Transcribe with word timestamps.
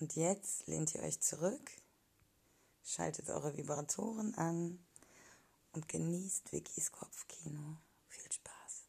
Und 0.00 0.16
jetzt 0.16 0.66
lehnt 0.66 0.94
ihr 0.94 1.02
euch 1.02 1.20
zurück, 1.20 1.70
schaltet 2.82 3.28
eure 3.28 3.54
Vibratoren 3.54 4.34
an 4.34 4.78
und 5.72 5.88
genießt 5.88 6.52
Vickys 6.52 6.90
Kopfkino. 6.90 7.76
Viel 8.08 8.32
Spaß. 8.32 8.86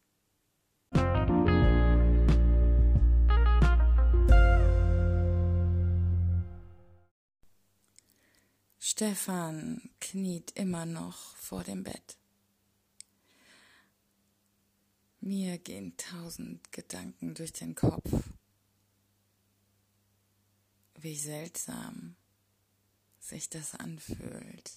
Stefan 8.80 9.90
kniet 10.00 10.52
immer 10.52 10.86
noch 10.86 11.36
vor 11.36 11.66
dem 11.66 11.84
Bett. 11.84 12.18
Mir 15.20 15.58
gehen 15.58 15.98
tausend 15.98 16.72
Gedanken 16.72 17.36
durch 17.36 17.52
den 17.52 17.76
Kopf. 17.76 18.10
Wie 21.02 21.18
seltsam 21.18 22.16
sich 23.20 23.50
das 23.50 23.76
anfühlt, 23.76 24.72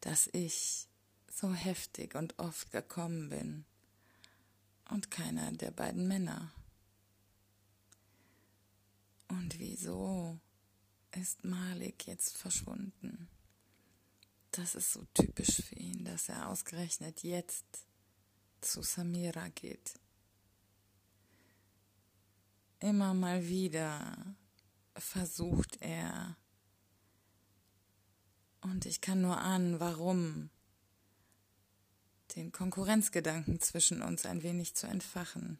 dass 0.00 0.28
ich 0.32 0.88
so 1.30 1.52
heftig 1.52 2.14
und 2.14 2.38
oft 2.38 2.70
gekommen 2.70 3.28
bin 3.28 3.64
und 4.88 5.10
keiner 5.10 5.52
der 5.52 5.70
beiden 5.70 6.08
Männer. 6.08 6.52
Und 9.28 9.58
wieso 9.58 10.38
ist 11.12 11.44
Malik 11.44 12.06
jetzt 12.06 12.36
verschwunden? 12.36 13.28
Das 14.52 14.74
ist 14.74 14.92
so 14.92 15.04
typisch 15.14 15.62
für 15.62 15.76
ihn, 15.76 16.04
dass 16.04 16.28
er 16.28 16.48
ausgerechnet 16.48 17.22
jetzt 17.22 17.64
zu 18.60 18.82
Samira 18.82 19.48
geht. 19.48 19.94
Immer 22.80 23.14
mal 23.14 23.46
wieder 23.46 24.34
versucht 25.00 25.78
er. 25.80 26.36
Und 28.60 28.86
ich 28.86 29.00
kann 29.00 29.20
nur 29.20 29.38
ahnen, 29.38 29.80
warum. 29.80 30.50
Den 32.36 32.52
Konkurrenzgedanken 32.52 33.60
zwischen 33.60 34.02
uns 34.02 34.24
ein 34.24 34.42
wenig 34.42 34.76
zu 34.76 34.86
entfachen. 34.86 35.58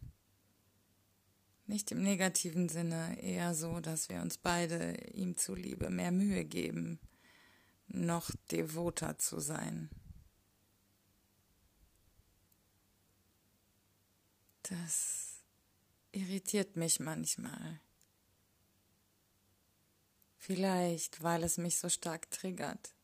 Nicht 1.67 1.91
im 1.91 2.03
negativen 2.03 2.69
Sinne, 2.69 3.21
eher 3.23 3.55
so, 3.55 3.81
dass 3.81 4.09
wir 4.09 4.21
uns 4.21 4.39
beide 4.39 4.95
ihm 5.13 5.37
zuliebe 5.37 5.91
mehr 5.91 6.13
Mühe 6.13 6.45
geben, 6.45 7.01
noch 7.87 8.31
devoter 8.51 9.19
zu 9.19 9.41
sein. 9.41 9.89
Das 14.63 15.43
irritiert 16.13 16.77
mich 16.77 17.01
manchmal. 17.01 17.81
Vielleicht, 20.43 21.23
weil 21.23 21.45
es 21.45 21.59
mich 21.59 21.77
so 21.77 21.91
stark 21.91 22.31
triggert, 22.31 22.95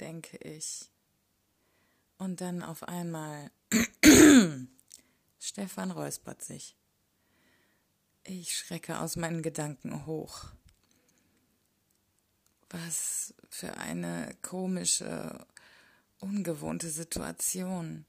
denke 0.00 0.38
ich. 0.38 0.88
Und 2.16 2.40
dann 2.40 2.62
auf 2.62 2.84
einmal 2.84 3.50
Stefan 5.38 5.90
räuspert 5.90 6.42
sich. 6.42 6.74
Ich 8.24 8.56
schrecke 8.56 8.98
aus 8.98 9.16
meinen 9.16 9.42
Gedanken 9.42 10.06
hoch. 10.06 10.46
Was 12.70 13.34
für 13.50 13.76
eine 13.76 14.34
komische, 14.40 15.46
ungewohnte 16.18 16.88
Situation. 16.88 18.06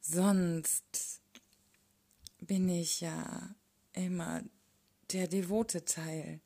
Sonst 0.00 1.20
bin 2.40 2.70
ich 2.70 3.02
ja 3.02 3.54
immer 3.92 4.42
der 5.12 5.28
devote 5.28 5.84
Teil 5.84 6.40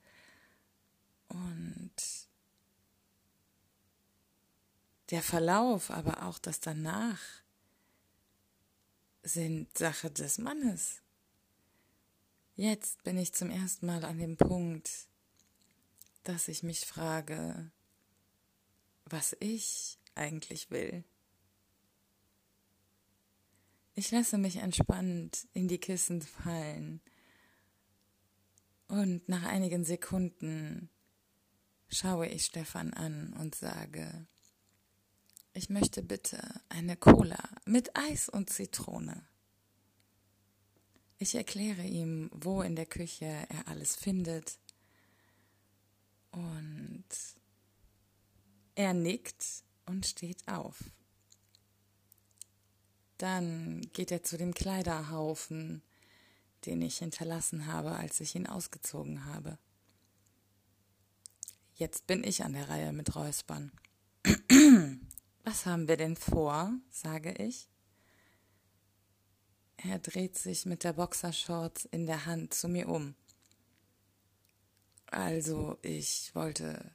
und 1.32 1.92
der 5.10 5.22
Verlauf, 5.22 5.90
aber 5.90 6.24
auch 6.24 6.38
das 6.38 6.60
danach 6.60 7.20
sind 9.22 9.76
Sache 9.76 10.10
des 10.10 10.38
Mannes. 10.38 11.02
Jetzt 12.54 13.02
bin 13.02 13.16
ich 13.18 13.32
zum 13.32 13.50
ersten 13.50 13.86
Mal 13.86 14.04
an 14.04 14.18
dem 14.18 14.36
Punkt, 14.36 14.90
dass 16.24 16.48
ich 16.48 16.62
mich 16.62 16.80
frage, 16.80 17.70
was 19.06 19.36
ich 19.40 19.98
eigentlich 20.14 20.70
will. 20.70 21.04
Ich 23.94 24.10
lasse 24.10 24.38
mich 24.38 24.56
entspannt 24.56 25.46
in 25.52 25.68
die 25.68 25.78
Kissen 25.78 26.22
fallen 26.22 27.00
und 28.88 29.28
nach 29.28 29.44
einigen 29.44 29.84
Sekunden 29.84 30.88
schaue 31.92 32.26
ich 32.26 32.46
Stefan 32.46 32.92
an 32.94 33.34
und 33.34 33.54
sage, 33.54 34.26
ich 35.52 35.68
möchte 35.68 36.02
bitte 36.02 36.40
eine 36.70 36.96
Cola 36.96 37.38
mit 37.66 37.96
Eis 37.96 38.28
und 38.28 38.48
Zitrone. 38.48 39.26
Ich 41.18 41.34
erkläre 41.34 41.84
ihm, 41.84 42.30
wo 42.32 42.62
in 42.62 42.74
der 42.74 42.86
Küche 42.86 43.26
er 43.26 43.68
alles 43.68 43.94
findet 43.94 44.58
und 46.30 47.04
er 48.74 48.94
nickt 48.94 49.44
und 49.86 50.06
steht 50.06 50.48
auf. 50.48 50.82
Dann 53.18 53.82
geht 53.92 54.10
er 54.10 54.22
zu 54.22 54.38
dem 54.38 54.54
Kleiderhaufen, 54.54 55.82
den 56.64 56.80
ich 56.80 56.98
hinterlassen 56.98 57.66
habe, 57.66 57.92
als 57.92 58.18
ich 58.20 58.34
ihn 58.34 58.46
ausgezogen 58.46 59.26
habe. 59.26 59.58
Jetzt 61.82 62.06
bin 62.06 62.22
ich 62.22 62.44
an 62.44 62.52
der 62.52 62.68
Reihe 62.68 62.92
mit 62.92 63.16
Räuspern. 63.16 63.72
Was 65.42 65.66
haben 65.66 65.88
wir 65.88 65.96
denn 65.96 66.14
vor? 66.14 66.72
sage 66.90 67.32
ich. 67.32 67.68
Er 69.78 69.98
dreht 69.98 70.38
sich 70.38 70.64
mit 70.64 70.84
der 70.84 70.92
Boxershorts 70.92 71.86
in 71.86 72.06
der 72.06 72.24
Hand 72.24 72.54
zu 72.54 72.68
mir 72.68 72.88
um. 72.88 73.16
Also, 75.06 75.76
ich 75.82 76.32
wollte 76.36 76.94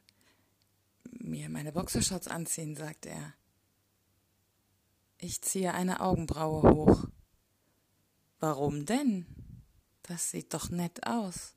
mir 1.03 1.49
meine 1.49 1.73
Boxershorts 1.73 2.29
anziehen, 2.29 2.77
sagt 2.77 3.07
er. 3.07 3.33
Ich 5.17 5.41
ziehe 5.41 5.73
eine 5.73 5.99
Augenbraue 5.99 6.61
hoch. 6.63 7.09
Warum 8.39 8.85
denn? 8.85 9.25
Das 10.03 10.31
sieht 10.31 10.53
doch 10.53 10.69
nett 10.69 11.05
aus 11.05 11.56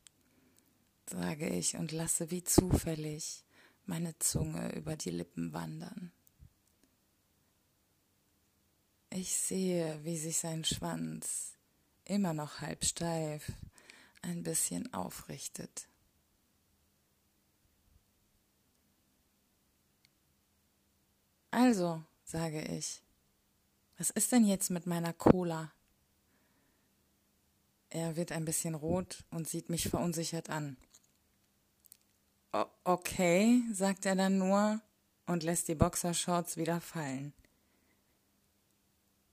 sage 1.10 1.48
ich 1.48 1.76
und 1.76 1.90
lasse 1.90 2.30
wie 2.30 2.44
zufällig 2.44 3.44
meine 3.84 4.16
Zunge 4.20 4.72
über 4.76 4.94
die 4.94 5.10
Lippen 5.10 5.52
wandern. 5.52 6.12
Ich 9.10 9.34
sehe, 9.34 9.98
wie 10.04 10.16
sich 10.16 10.38
sein 10.38 10.64
Schwanz, 10.64 11.54
immer 12.04 12.32
noch 12.32 12.60
halb 12.60 12.84
steif, 12.84 13.50
ein 14.22 14.44
bisschen 14.44 14.94
aufrichtet. 14.94 15.88
Also, 21.50 22.04
sage 22.24 22.62
ich, 22.62 23.02
was 23.98 24.10
ist 24.10 24.30
denn 24.30 24.44
jetzt 24.44 24.70
mit 24.70 24.86
meiner 24.86 25.12
Cola? 25.12 25.72
Er 27.88 28.14
wird 28.14 28.30
ein 28.30 28.44
bisschen 28.44 28.76
rot 28.76 29.24
und 29.32 29.48
sieht 29.48 29.68
mich 29.68 29.88
verunsichert 29.88 30.48
an. 30.48 30.76
Okay, 32.52 33.62
sagt 33.72 34.06
er 34.06 34.16
dann 34.16 34.38
nur 34.38 34.80
und 35.26 35.42
lässt 35.42 35.68
die 35.68 35.74
Boxershorts 35.74 36.56
wieder 36.56 36.80
fallen. 36.80 37.32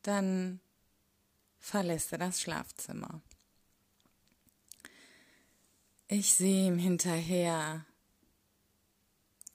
Dann 0.03 0.59
verlässt 1.59 2.11
er 2.11 2.19
das 2.19 2.41
Schlafzimmer. 2.41 3.21
Ich 6.07 6.33
sehe 6.33 6.67
ihm 6.67 6.77
hinterher, 6.77 7.85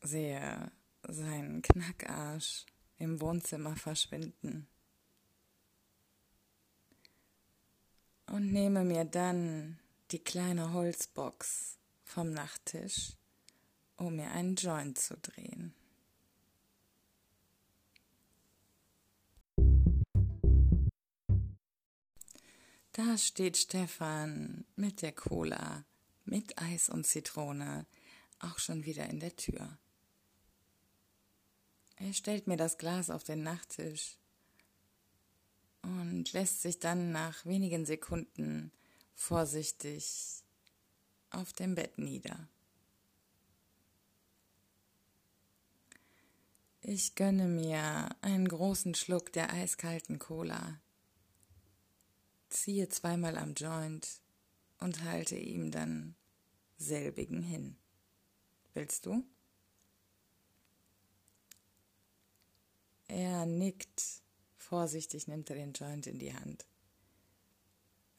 sehe 0.03 0.71
seinen 1.09 1.63
Knackarsch 1.63 2.67
im 2.99 3.21
Wohnzimmer 3.21 3.77
verschwinden 3.77 4.69
und 8.27 8.53
nehme 8.53 8.85
mir 8.85 9.05
dann 9.05 9.79
die 10.11 10.19
kleine 10.19 10.73
Holzbox 10.73 11.79
vom 12.05 12.33
Nachttisch, 12.33 13.17
um 14.03 14.17
mir 14.17 14.31
einen 14.33 14.57
Joint 14.57 14.99
zu 14.99 15.17
drehen. 15.17 15.75
Da 22.93 23.17
steht 23.17 23.57
Stefan 23.57 24.67
mit 24.77 25.03
der 25.03 25.13
Cola, 25.13 25.85
mit 26.25 26.59
Eis 26.59 26.89
und 26.89 27.07
Zitrone, 27.07 27.87
auch 28.41 28.59
schon 28.59 28.85
wieder 28.85 29.09
in 29.09 29.21
der 29.21 29.35
Tür. 29.35 29.79
Er 31.97 32.13
stellt 32.13 32.49
mir 32.49 32.57
das 32.57 32.79
Glas 32.79 33.09
auf 33.09 33.25
den 33.25 33.43
Nachttisch 33.43 34.19
und 35.83 36.33
lässt 36.33 36.61
sich 36.61 36.81
dann 36.81 37.13
nach 37.13 37.47
wenigen 37.47 37.87
Sekunden 37.87 38.73
vorsichtig 39.15 40.43
auf 41.31 41.53
dem 41.53 41.77
Bett 41.77 41.99
nieder. 41.99 42.49
Ich 46.85 47.15
gönne 47.15 47.47
mir 47.47 48.09
einen 48.23 48.49
großen 48.49 48.97
Schluck 48.97 49.33
der 49.33 49.53
eiskalten 49.53 50.19
Cola, 50.19 50.81
ziehe 52.49 52.89
zweimal 52.89 53.39
am 53.39 53.55
Joint 53.55 54.21
und 54.79 55.05
halte 55.05 55.37
ihm 55.37 55.71
dann 55.71 56.17
selbigen 56.79 57.41
hin. 57.41 57.77
Willst 58.75 59.07
du? 59.07 59.23
Er 63.07 63.47
nickt, 63.47 64.03
vorsichtig 64.57 65.29
nimmt 65.29 65.51
er 65.51 65.57
den 65.57 65.75
Joint 65.75 66.09
in 66.09 66.19
die 66.19 66.35
Hand. 66.35 66.67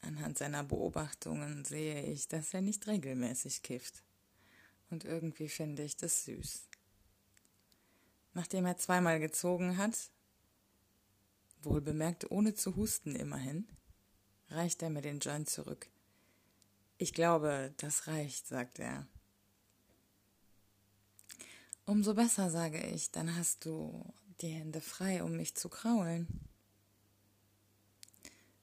Anhand 0.00 0.38
seiner 0.38 0.64
Beobachtungen 0.64 1.66
sehe 1.66 2.02
ich, 2.06 2.28
dass 2.28 2.54
er 2.54 2.62
nicht 2.62 2.86
regelmäßig 2.86 3.62
kifft. 3.62 4.02
Und 4.88 5.04
irgendwie 5.04 5.50
finde 5.50 5.82
ich 5.82 5.98
das 5.98 6.24
süß. 6.24 6.66
Nachdem 8.34 8.66
er 8.66 8.76
zweimal 8.76 9.20
gezogen 9.20 9.78
hat, 9.78 10.10
wohl 11.62 11.80
bemerkt 11.80 12.30
ohne 12.30 12.54
zu 12.54 12.76
husten 12.76 13.14
immerhin, 13.14 13.66
reicht 14.48 14.82
er 14.82 14.90
mir 14.90 15.02
den 15.02 15.20
Joint 15.20 15.48
zurück. 15.48 15.88
Ich 16.98 17.12
glaube, 17.12 17.72
das 17.78 18.06
reicht, 18.06 18.46
sagt 18.46 18.78
er. 18.78 19.06
Umso 21.86 22.14
besser, 22.14 22.50
sage 22.50 22.80
ich, 22.82 23.10
dann 23.10 23.36
hast 23.36 23.64
du 23.64 24.12
die 24.40 24.48
Hände 24.48 24.80
frei, 24.80 25.22
um 25.22 25.36
mich 25.36 25.54
zu 25.54 25.68
kraulen. 25.68 26.26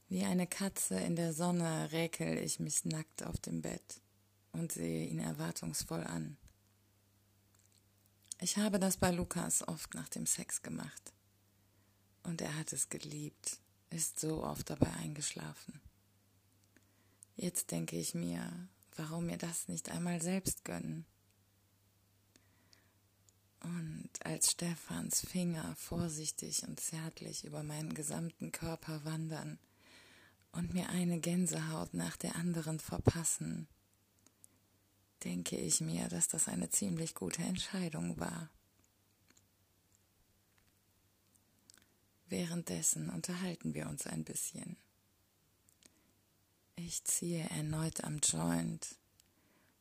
Wie 0.09 0.23
eine 0.23 0.47
Katze 0.47 0.99
in 0.99 1.15
der 1.15 1.31
Sonne 1.31 1.91
räkel 1.91 2.37
ich 2.37 2.59
mich 2.59 2.83
nackt 2.83 3.23
auf 3.23 3.39
dem 3.39 3.61
Bett 3.61 4.01
und 4.51 4.71
sehe 4.71 5.07
ihn 5.07 5.19
erwartungsvoll 5.19 6.03
an. 6.03 6.37
Ich 8.43 8.57
habe 8.57 8.79
das 8.79 8.97
bei 8.97 9.11
Lukas 9.11 9.67
oft 9.67 9.93
nach 9.93 10.09
dem 10.09 10.25
Sex 10.25 10.63
gemacht. 10.63 11.13
Und 12.23 12.41
er 12.41 12.57
hat 12.57 12.73
es 12.73 12.89
geliebt, 12.89 13.59
ist 13.91 14.19
so 14.19 14.43
oft 14.43 14.67
dabei 14.67 14.91
eingeschlafen. 14.93 15.79
Jetzt 17.35 17.69
denke 17.69 17.97
ich 17.97 18.15
mir, 18.15 18.67
warum 18.95 19.27
mir 19.27 19.37
das 19.37 19.67
nicht 19.67 19.89
einmal 19.89 20.23
selbst 20.23 20.65
gönnen? 20.65 21.05
Und 23.59 24.09
als 24.23 24.51
Stephans 24.51 25.21
Finger 25.21 25.75
vorsichtig 25.75 26.63
und 26.63 26.79
zärtlich 26.79 27.45
über 27.45 27.61
meinen 27.61 27.93
gesamten 27.93 28.51
Körper 28.51 29.05
wandern, 29.05 29.59
und 30.51 30.73
mir 30.73 30.89
eine 30.89 31.19
Gänsehaut 31.19 31.93
nach 31.93 32.17
der 32.17 32.35
anderen 32.35 32.79
verpassen, 32.79 33.67
denke 35.23 35.57
ich 35.57 35.81
mir, 35.81 36.07
dass 36.07 36.27
das 36.27 36.47
eine 36.47 36.69
ziemlich 36.69 37.15
gute 37.15 37.41
Entscheidung 37.43 38.19
war. 38.19 38.49
Währenddessen 42.27 43.09
unterhalten 43.09 43.73
wir 43.73 43.87
uns 43.87 44.07
ein 44.07 44.23
bisschen. 44.23 44.77
Ich 46.75 47.03
ziehe 47.03 47.43
erneut 47.49 48.03
am 48.03 48.19
Joint, 48.19 48.95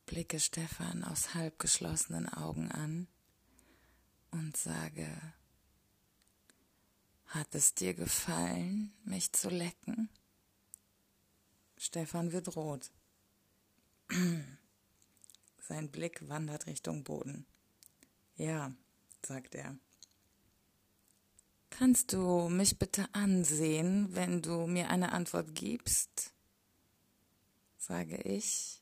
blicke 0.05 0.39
Stefan 0.39 1.03
aus 1.03 1.33
halb 1.33 1.57
geschlossenen 1.59 2.27
Augen 2.27 2.69
an 2.71 3.07
und 4.31 4.57
sage, 4.57 5.07
hat 7.27 7.55
es 7.55 7.73
dir 7.73 7.93
gefallen, 7.93 8.93
mich 9.05 9.31
zu 9.31 9.49
lecken? 9.49 10.09
Stefan 11.77 12.33
wird 12.33 12.55
rot. 12.55 12.91
Sein 15.61 15.89
Blick 15.89 16.27
wandert 16.27 16.67
Richtung 16.67 17.03
Boden. 17.03 17.45
Ja, 18.35 18.73
sagt 19.25 19.55
er. 19.55 19.77
Kannst 21.69 22.13
du 22.13 22.49
mich 22.49 22.77
bitte 22.77 23.07
ansehen, 23.13 24.13
wenn 24.13 24.41
du 24.41 24.67
mir 24.67 24.89
eine 24.89 25.13
Antwort 25.13 25.55
gibst? 25.55 26.33
sage 27.77 28.17
ich. 28.17 28.81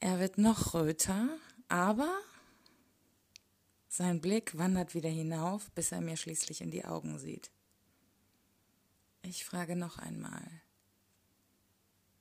Er 0.00 0.18
wird 0.18 0.38
noch 0.38 0.74
röter, 0.74 1.28
aber 1.68 2.12
sein 3.88 4.20
Blick 4.20 4.58
wandert 4.58 4.94
wieder 4.94 5.08
hinauf, 5.08 5.70
bis 5.70 5.92
er 5.92 6.00
mir 6.00 6.16
schließlich 6.16 6.60
in 6.60 6.70
die 6.70 6.84
Augen 6.84 7.18
sieht. 7.18 7.50
Ich 9.22 9.44
frage 9.44 9.76
noch 9.76 9.98
einmal. 9.98 10.44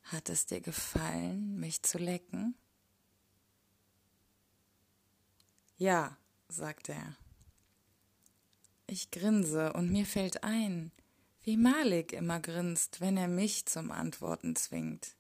Hat 0.03 0.29
es 0.29 0.45
dir 0.45 0.61
gefallen, 0.61 1.59
mich 1.59 1.81
zu 1.81 1.97
lecken? 1.97 2.55
Ja, 5.83 6.15
sagt 6.47 6.87
er. 6.87 7.17
Ich 8.87 9.11
grinse 9.11 9.73
und 9.73 9.91
mir 9.91 10.05
fällt 10.05 10.45
ein, 10.45 10.93
wie 11.41 11.57
Malik 11.57 12.13
immer 12.13 12.39
grinst, 12.39 13.01
wenn 13.01 13.17
er 13.17 13.27
mich 13.27 13.65
zum 13.65 13.91
Antworten 13.91 14.55
zwingt. 14.55 15.17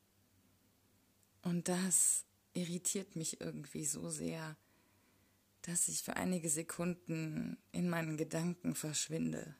Und 1.41 1.67
das 1.67 2.23
irritiert 2.53 3.17
mich 3.17 3.41
irgendwie 3.41 3.83
so 3.83 4.09
sehr, 4.09 4.55
dass 5.63 5.89
ich 5.89 6.01
für 6.01 6.15
einige 6.15 6.49
Sekunden 6.49 7.57
in 7.73 7.89
meinen 7.89 8.15
Gedanken 8.15 8.73
verschwinde. 8.73 9.57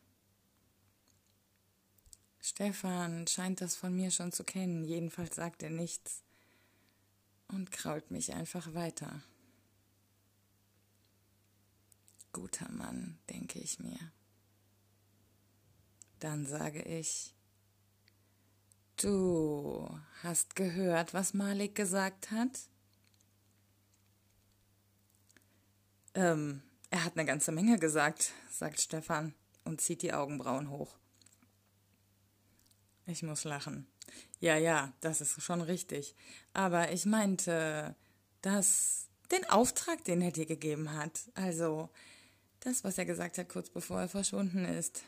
Stefan 2.40 3.28
scheint 3.28 3.60
das 3.60 3.76
von 3.76 3.94
mir 3.94 4.10
schon 4.10 4.32
zu 4.32 4.46
kennen, 4.46 4.86
jedenfalls 4.86 5.36
sagt 5.36 5.64
er 5.64 5.70
nichts 5.70 6.24
und 7.50 7.74
krault 7.74 8.10
mich 8.10 8.34
einfach 8.34 8.74
weiter. 8.74 9.22
Guter 12.34 12.70
Mann, 12.70 13.20
denke 13.30 13.60
ich 13.60 13.80
mir. 13.80 14.12
Dann 16.20 16.46
sage 16.46 16.82
ich, 16.82 17.34
du 18.98 19.90
hast 20.24 20.56
gehört, 20.56 21.14
was 21.14 21.34
Malik 21.34 21.76
gesagt 21.76 22.32
hat? 22.32 22.68
Ähm, 26.16 26.62
er 26.90 27.04
hat 27.04 27.18
eine 27.18 27.26
ganze 27.26 27.52
Menge 27.52 27.78
gesagt, 27.78 28.34
sagt 28.50 28.80
Stefan 28.82 29.34
und 29.64 29.82
zieht 29.82 30.02
die 30.02 30.14
Augenbrauen 30.14 30.70
hoch. 30.70 30.96
Ich 33.06 33.24
muss 33.24 33.44
lachen. 33.44 33.88
Ja, 34.40 34.58
ja, 34.58 34.94
das 35.02 35.22
ist 35.22 35.42
schon 35.42 35.62
richtig. 35.62 36.16
Aber 36.54 36.92
ich 36.92 37.06
meinte, 37.06 37.96
dass 38.42 39.08
den 39.32 39.50
Auftrag, 39.50 40.04
den 40.04 40.22
er 40.22 40.32
dir 40.32 40.46
gegeben 40.46 40.94
hat, 40.94 41.32
also 41.34 41.90
das, 42.66 42.84
was 42.84 42.98
er 42.98 43.06
gesagt 43.06 43.38
hat, 43.38 43.50
kurz 43.50 43.70
bevor 43.70 44.02
er 44.02 44.10
verschwunden 44.10 44.66
ist. 44.66 45.04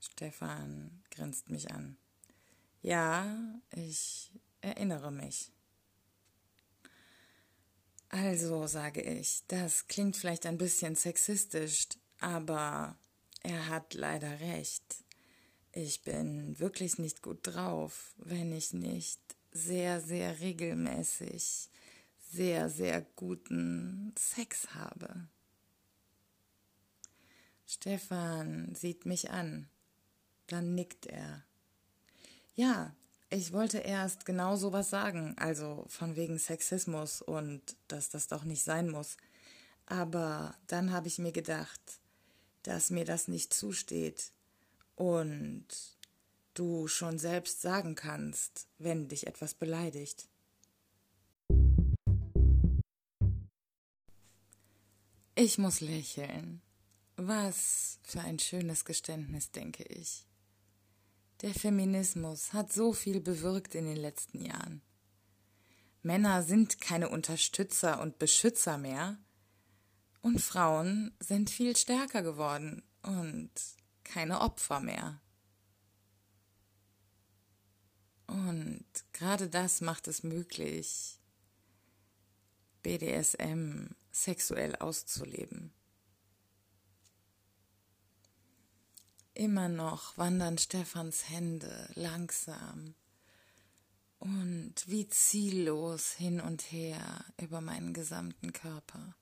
Stefan 0.00 1.02
grinst 1.10 1.50
mich 1.50 1.70
an. 1.70 1.96
Ja, 2.82 3.36
ich 3.74 4.32
erinnere 4.60 5.10
mich. 5.10 5.50
Also, 8.08 8.66
sage 8.66 9.02
ich, 9.02 9.42
das 9.48 9.88
klingt 9.88 10.16
vielleicht 10.16 10.46
ein 10.46 10.58
bisschen 10.58 10.94
sexistisch, 10.94 11.88
aber 12.20 12.96
er 13.42 13.68
hat 13.68 13.94
leider 13.94 14.40
recht. 14.40 15.04
Ich 15.72 16.02
bin 16.02 16.58
wirklich 16.58 16.98
nicht 16.98 17.22
gut 17.22 17.40
drauf, 17.42 18.14
wenn 18.16 18.52
ich 18.52 18.72
nicht 18.72 19.20
sehr, 19.50 20.00
sehr 20.00 20.40
regelmäßig 20.40 21.68
sehr, 22.36 22.68
sehr 22.68 23.00
guten 23.16 24.12
Sex 24.18 24.74
habe. 24.74 25.26
Stefan 27.66 28.74
sieht 28.74 29.06
mich 29.06 29.30
an. 29.30 29.68
Dann 30.46 30.74
nickt 30.74 31.06
er. 31.06 31.44
Ja, 32.54 32.94
ich 33.30 33.52
wollte 33.52 33.78
erst 33.78 34.26
genau 34.26 34.56
sowas 34.56 34.90
sagen, 34.90 35.34
also 35.38 35.84
von 35.88 36.14
wegen 36.14 36.38
Sexismus 36.38 37.22
und 37.22 37.76
dass 37.88 38.10
das 38.10 38.28
doch 38.28 38.44
nicht 38.44 38.62
sein 38.62 38.90
muss. 38.90 39.16
Aber 39.86 40.54
dann 40.66 40.92
habe 40.92 41.08
ich 41.08 41.18
mir 41.18 41.32
gedacht, 41.32 41.80
dass 42.62 42.90
mir 42.90 43.04
das 43.04 43.28
nicht 43.28 43.54
zusteht 43.54 44.30
und 44.94 45.66
du 46.54 46.86
schon 46.86 47.18
selbst 47.18 47.62
sagen 47.62 47.94
kannst, 47.94 48.68
wenn 48.78 49.08
dich 49.08 49.26
etwas 49.26 49.54
beleidigt. 49.54 50.28
Ich 55.38 55.58
muss 55.58 55.82
lächeln. 55.82 56.62
Was 57.16 58.00
für 58.02 58.22
ein 58.22 58.38
schönes 58.38 58.86
Geständnis, 58.86 59.50
denke 59.50 59.82
ich. 59.82 60.26
Der 61.42 61.52
Feminismus 61.52 62.54
hat 62.54 62.72
so 62.72 62.94
viel 62.94 63.20
bewirkt 63.20 63.74
in 63.74 63.84
den 63.84 63.98
letzten 63.98 64.42
Jahren. 64.42 64.80
Männer 66.02 66.42
sind 66.42 66.80
keine 66.80 67.10
Unterstützer 67.10 68.00
und 68.00 68.18
Beschützer 68.18 68.78
mehr, 68.78 69.18
und 70.22 70.40
Frauen 70.40 71.14
sind 71.20 71.50
viel 71.50 71.76
stärker 71.76 72.22
geworden 72.22 72.82
und 73.02 73.50
keine 74.04 74.40
Opfer 74.40 74.80
mehr. 74.80 75.20
Und 78.26 78.86
gerade 79.12 79.50
das 79.50 79.82
macht 79.82 80.08
es 80.08 80.22
möglich, 80.22 81.20
BDSM 82.82 83.94
sexuell 84.22 84.74
auszuleben. 84.76 85.72
Immer 89.34 89.68
noch 89.68 90.16
wandern 90.16 90.56
Stephans 90.56 91.28
Hände 91.28 91.90
langsam 91.94 92.94
und 94.18 94.74
wie 94.86 95.06
ziellos 95.08 96.12
hin 96.12 96.40
und 96.40 96.62
her 96.72 97.24
über 97.38 97.60
meinen 97.60 97.92
gesamten 97.92 98.54
Körper. 98.54 99.14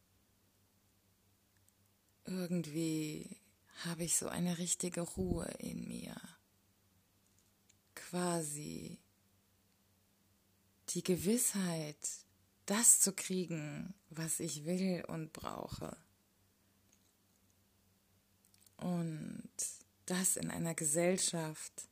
Irgendwie 2.24 3.36
habe 3.84 4.04
ich 4.04 4.16
so 4.16 4.28
eine 4.28 4.58
richtige 4.58 5.00
Ruhe 5.00 5.52
in 5.58 5.88
mir. 5.88 6.14
Quasi 7.96 9.00
die 10.90 11.02
Gewissheit, 11.02 12.23
das 12.66 13.00
zu 13.00 13.12
kriegen, 13.12 13.94
was 14.10 14.40
ich 14.40 14.64
will 14.64 15.04
und 15.08 15.32
brauche. 15.32 15.96
Und 18.76 19.50
das 20.06 20.36
in 20.36 20.50
einer 20.50 20.74
Gesellschaft, 20.74 21.88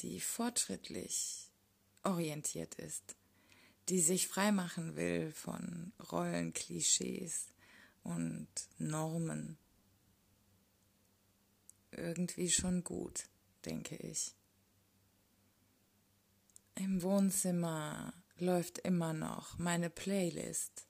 die 0.00 0.20
fortschrittlich 0.20 1.50
orientiert 2.02 2.74
ist, 2.76 3.16
die 3.88 4.00
sich 4.00 4.28
freimachen 4.28 4.96
will 4.96 5.32
von 5.32 5.92
Rollenklischees 6.10 7.48
und 8.02 8.48
Normen. 8.78 9.58
Irgendwie 11.90 12.50
schon 12.50 12.84
gut, 12.84 13.24
denke 13.64 13.96
ich. 13.96 14.34
Im 16.74 17.02
Wohnzimmer 17.02 18.12
läuft 18.42 18.78
immer 18.78 19.12
noch 19.12 19.56
meine 19.58 19.88
Playlist. 19.88 20.86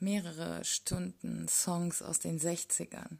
Mehrere 0.00 0.64
Stunden 0.64 1.48
Songs 1.48 2.02
aus 2.02 2.18
den 2.18 2.38
60ern. 2.38 3.18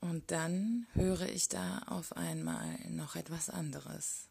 Und 0.00 0.30
dann 0.30 0.86
höre 0.92 1.28
ich 1.28 1.48
da 1.48 1.80
auf 1.80 2.16
einmal 2.16 2.78
noch 2.90 3.14
etwas 3.14 3.50
anderes. 3.50 4.28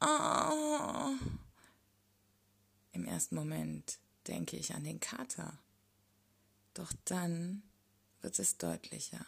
Oh. 0.00 1.12
Im 2.92 3.04
ersten 3.04 3.36
Moment 3.36 3.98
denke 4.26 4.56
ich 4.56 4.74
an 4.74 4.84
den 4.84 4.98
Kater. 4.98 5.58
Doch 6.72 6.92
dann 7.04 7.62
wird 8.22 8.38
es 8.38 8.56
deutlicher. 8.56 9.24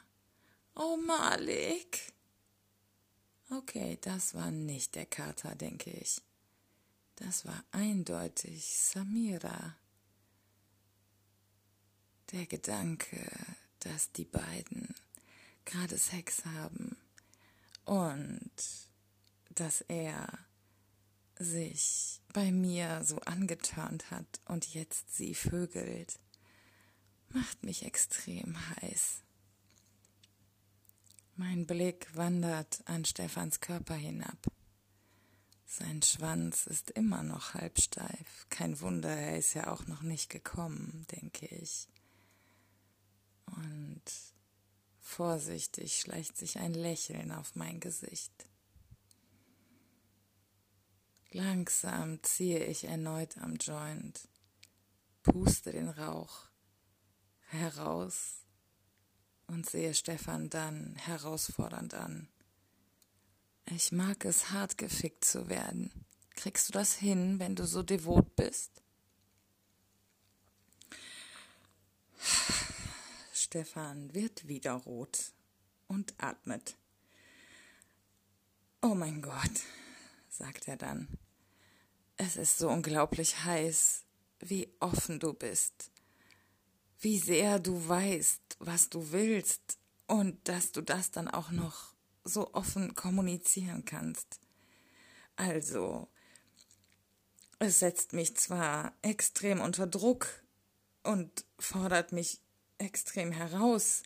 Oh, 0.74 0.96
Malik. 0.96 2.15
Okay, 3.48 3.96
das 4.00 4.34
war 4.34 4.50
nicht 4.50 4.96
der 4.96 5.06
Kater, 5.06 5.54
denke 5.54 5.90
ich. 5.90 6.20
Das 7.14 7.46
war 7.46 7.64
eindeutig 7.70 8.76
Samira. 8.76 9.76
Der 12.32 12.46
Gedanke, 12.46 13.30
dass 13.78 14.10
die 14.12 14.24
beiden 14.24 14.94
gerade 15.64 15.96
Sex 15.96 16.44
haben 16.44 16.96
und 17.84 18.50
dass 19.50 19.80
er 19.82 20.26
sich 21.38 22.20
bei 22.32 22.50
mir 22.50 23.04
so 23.04 23.18
angetörnt 23.20 24.10
hat 24.10 24.40
und 24.46 24.74
jetzt 24.74 25.14
sie 25.14 25.34
vögelt, 25.34 26.18
macht 27.28 27.62
mich 27.62 27.84
extrem 27.84 28.56
heiß. 28.76 29.22
Mein 31.38 31.66
Blick 31.66 32.16
wandert 32.16 32.80
an 32.86 33.04
Stephans 33.04 33.60
Körper 33.60 33.94
hinab. 33.94 34.38
Sein 35.66 36.00
Schwanz 36.00 36.66
ist 36.66 36.90
immer 36.92 37.22
noch 37.22 37.52
halb 37.52 37.78
steif. 37.78 38.46
Kein 38.48 38.80
Wunder, 38.80 39.10
er 39.10 39.36
ist 39.36 39.52
ja 39.52 39.70
auch 39.70 39.86
noch 39.86 40.00
nicht 40.00 40.30
gekommen, 40.30 41.06
denke 41.10 41.44
ich. 41.44 41.88
Und 43.44 44.02
vorsichtig 44.98 46.00
schleicht 46.00 46.38
sich 46.38 46.58
ein 46.58 46.72
Lächeln 46.72 47.30
auf 47.30 47.54
mein 47.54 47.80
Gesicht. 47.80 48.48
Langsam 51.32 52.22
ziehe 52.22 52.64
ich 52.64 52.84
erneut 52.84 53.36
am 53.36 53.56
Joint, 53.56 54.26
puste 55.22 55.70
den 55.70 55.90
Rauch 55.90 56.48
heraus 57.48 58.45
und 59.46 59.68
sehe 59.68 59.94
Stefan 59.94 60.50
dann 60.50 60.94
herausfordernd 60.96 61.94
an. 61.94 62.28
Ich 63.66 63.92
mag 63.92 64.24
es, 64.24 64.50
hart 64.50 64.78
gefickt 64.78 65.24
zu 65.24 65.48
werden. 65.48 65.90
Kriegst 66.34 66.68
du 66.68 66.72
das 66.72 66.94
hin, 66.94 67.38
wenn 67.38 67.56
du 67.56 67.66
so 67.66 67.82
devot 67.82 68.36
bist? 68.36 68.82
Stefan 73.32 74.12
wird 74.14 74.46
wieder 74.48 74.72
rot 74.72 75.32
und 75.86 76.14
atmet. 76.18 76.76
Oh 78.82 78.94
mein 78.94 79.22
Gott, 79.22 79.62
sagt 80.28 80.68
er 80.68 80.76
dann. 80.76 81.08
Es 82.16 82.36
ist 82.36 82.58
so 82.58 82.68
unglaublich 82.68 83.44
heiß, 83.44 84.04
wie 84.40 84.72
offen 84.80 85.18
du 85.18 85.32
bist 85.32 85.90
wie 87.06 87.20
sehr 87.20 87.60
du 87.60 87.86
weißt, 87.88 88.56
was 88.58 88.90
du 88.90 89.12
willst 89.12 89.78
und 90.08 90.48
dass 90.48 90.72
du 90.72 90.80
das 90.80 91.12
dann 91.12 91.28
auch 91.28 91.52
noch 91.52 91.94
so 92.24 92.52
offen 92.52 92.96
kommunizieren 92.96 93.84
kannst. 93.84 94.40
Also, 95.36 96.08
es 97.60 97.78
setzt 97.78 98.12
mich 98.12 98.36
zwar 98.36 98.92
extrem 99.02 99.60
unter 99.60 99.86
Druck 99.86 100.42
und 101.04 101.44
fordert 101.60 102.10
mich 102.10 102.40
extrem 102.78 103.30
heraus, 103.30 104.02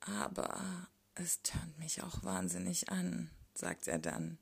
aber 0.00 0.88
es 1.14 1.42
tönt 1.42 1.78
mich 1.78 2.02
auch 2.02 2.24
wahnsinnig 2.24 2.88
an, 2.88 3.30
sagt 3.52 3.86
er 3.86 3.98
dann. 3.98 4.38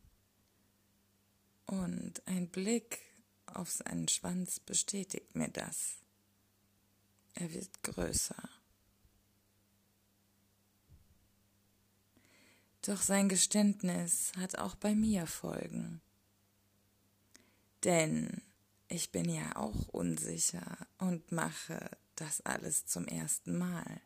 Und 1.67 2.25
ein 2.27 2.49
Blick 2.49 3.01
auf 3.47 3.73
seinen 3.73 4.07
Schwanz 4.07 4.61
bestätigt 4.61 5.35
mir 5.35 5.49
das. 5.49 6.01
Er 7.35 7.53
wird 7.53 7.83
größer. 7.83 8.49
Doch 12.83 13.03
sein 13.03 13.29
Geständnis 13.29 14.33
hat 14.37 14.59
auch 14.59 14.75
bei 14.75 14.95
mir 14.95 15.27
Folgen. 15.27 16.01
Denn 17.85 18.43
ich 18.89 19.13
bin 19.13 19.29
ja 19.29 19.57
auch 19.57 19.89
unsicher 19.89 20.87
und 20.99 21.31
mache 21.31 21.91
das 22.17 22.41
alles 22.43 22.87
zum 22.87 23.07
ersten 23.07 23.57
Mal. 23.57 24.01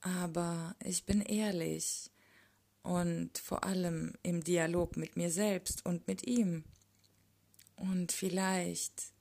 Aber 0.00 0.74
ich 0.82 1.04
bin 1.04 1.20
ehrlich 1.20 2.10
und 2.82 3.36
vor 3.38 3.64
allem 3.64 4.14
im 4.22 4.42
Dialog 4.42 4.96
mit 4.96 5.16
mir 5.16 5.30
selbst 5.30 5.84
und 5.84 6.06
mit 6.06 6.26
ihm. 6.26 6.64
Und 7.76 8.12
vielleicht 8.12 9.12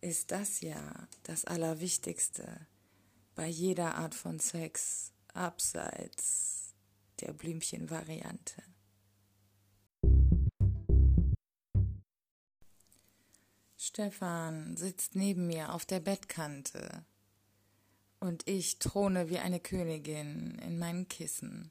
ist 0.00 0.30
das 0.30 0.60
ja 0.60 1.08
das 1.24 1.44
Allerwichtigste 1.44 2.66
bei 3.34 3.46
jeder 3.46 3.94
Art 3.96 4.14
von 4.14 4.38
Sex, 4.40 5.12
abseits 5.32 6.74
der 7.20 7.32
Blümchen-Variante. 7.32 8.62
Stefan 13.76 14.76
sitzt 14.76 15.14
neben 15.14 15.46
mir 15.46 15.72
auf 15.72 15.86
der 15.86 16.00
Bettkante 16.00 17.04
und 18.20 18.46
ich 18.48 18.78
throne 18.78 19.28
wie 19.28 19.38
eine 19.38 19.60
Königin 19.60 20.58
in 20.58 20.78
meinen 20.78 21.08
Kissen. 21.08 21.70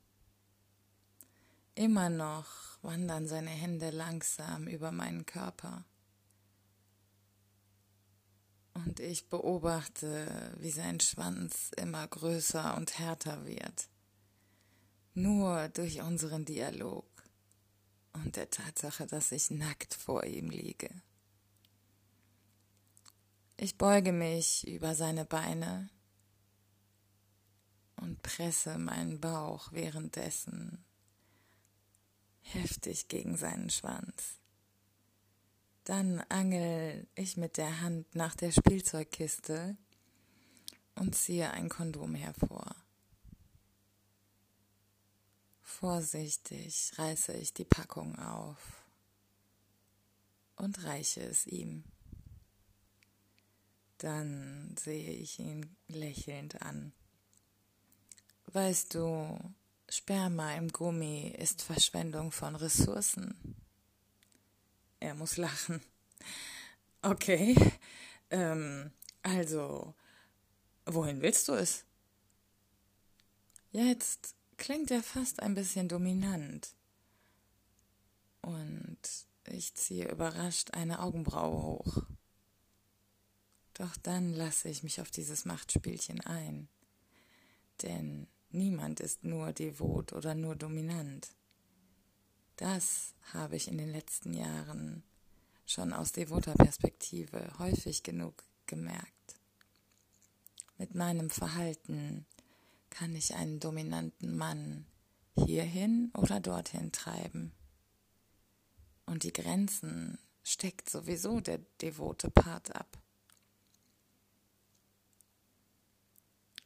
Immer 1.75 2.09
noch 2.09 2.81
wandern 2.81 3.27
seine 3.27 3.49
Hände 3.49 3.91
langsam 3.91 4.67
über 4.67 4.91
meinen 4.91 5.25
Körper. 5.25 5.85
Und 8.85 8.99
ich 8.99 9.27
beobachte, 9.27 10.53
wie 10.59 10.69
sein 10.69 10.99
Schwanz 10.99 11.71
immer 11.77 12.07
größer 12.07 12.77
und 12.77 12.99
härter 12.99 13.43
wird. 13.47 13.89
Nur 15.15 15.69
durch 15.69 16.01
unseren 16.01 16.45
Dialog 16.45 17.07
und 18.13 18.35
der 18.35 18.51
Tatsache, 18.51 19.07
dass 19.07 19.31
ich 19.31 19.49
nackt 19.49 19.95
vor 19.95 20.25
ihm 20.25 20.51
liege. 20.51 20.89
Ich 23.57 23.79
beuge 23.79 24.11
mich 24.11 24.67
über 24.67 24.93
seine 24.93 25.25
Beine 25.25 25.89
und 27.95 28.21
presse 28.21 28.77
meinen 28.77 29.19
Bauch 29.19 29.71
währenddessen 29.71 30.85
heftig 32.41 33.07
gegen 33.07 33.37
seinen 33.37 33.71
Schwanz. 33.71 34.39
Dann 35.87 36.19
angel 36.27 37.07
ich 37.15 37.37
mit 37.37 37.55
der 37.55 37.79
Hand 37.79 38.13
nach 38.13 38.35
der 38.35 38.51
Spielzeugkiste 38.51 39.77
und 40.95 41.15
ziehe 41.15 41.49
ein 41.51 41.69
Kondom 41.69 42.13
hervor. 42.13 42.75
Vorsichtig 45.61 46.91
reiße 46.97 47.31
ich 47.35 47.53
die 47.53 47.63
Packung 47.63 48.19
auf 48.19 48.83
und 50.57 50.83
reiche 50.83 51.21
es 51.21 51.47
ihm. 51.47 51.85
Dann 53.97 54.75
sehe 54.77 55.11
ich 55.11 55.39
ihn 55.39 55.73
lächelnd 55.87 56.61
an. 56.61 56.91
Weißt 58.47 58.93
du, 58.93 59.39
Sperma 59.87 60.53
im 60.55 60.67
Gummi 60.67 61.29
ist 61.29 61.61
Verschwendung 61.61 62.33
von 62.33 62.57
Ressourcen. 62.57 63.55
Er 64.99 65.15
muss 65.15 65.37
lachen. 65.37 65.81
Okay, 67.01 67.55
ähm, 68.29 68.91
also, 69.21 69.93
wohin 70.85 71.21
willst 71.21 71.47
du 71.47 71.53
es? 71.53 71.85
Jetzt 73.71 74.35
klingt 74.57 74.91
er 74.91 75.03
fast 75.03 75.41
ein 75.41 75.53
bisschen 75.53 75.87
dominant. 75.87 76.75
Und 78.41 78.97
ich 79.45 79.73
ziehe 79.75 80.09
überrascht 80.09 80.71
eine 80.71 80.99
Augenbraue 80.99 81.63
hoch. 81.63 82.03
Doch 83.73 83.95
dann 83.97 84.33
lasse 84.33 84.69
ich 84.69 84.83
mich 84.83 85.01
auf 85.01 85.11
dieses 85.11 85.45
Machtspielchen 85.45 86.21
ein. 86.21 86.67
Denn 87.83 88.27
niemand 88.49 88.99
ist 88.99 89.23
nur 89.23 89.53
devot 89.53 90.13
oder 90.13 90.33
nur 90.33 90.55
dominant. 90.55 91.29
Das 92.57 93.13
habe 93.33 93.55
ich 93.55 93.67
in 93.67 93.77
den 93.77 93.91
letzten 93.91 94.33
Jahren 94.33 95.03
schon 95.65 95.93
aus 95.93 96.11
devoter 96.11 96.55
Perspektive 96.55 97.53
häufig 97.59 98.03
genug 98.03 98.43
gemerkt. 98.65 99.39
Mit 100.77 100.95
meinem 100.95 101.29
Verhalten 101.29 102.25
kann 102.89 103.15
ich 103.15 103.35
einen 103.35 103.59
dominanten 103.59 104.35
Mann 104.35 104.87
hierhin 105.35 106.11
oder 106.15 106.39
dorthin 106.39 106.91
treiben. 106.91 107.51
Und 109.05 109.23
die 109.23 109.33
Grenzen 109.33 110.17
steckt 110.43 110.89
sowieso 110.89 111.39
der 111.39 111.59
devote 111.81 112.31
Part 112.31 112.75
ab. 112.75 112.97